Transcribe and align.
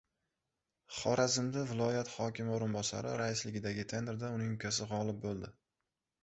Xorazmda 0.99 1.65
viloyat 1.71 2.09
hokimi 2.13 2.55
o‘rinbosari 2.55 3.11
raisligidagi 3.21 3.87
tenderda 3.93 4.33
uning 4.39 4.57
ukasi 4.57 4.89
g‘olib 4.95 5.23
bo‘ldi 5.29 5.55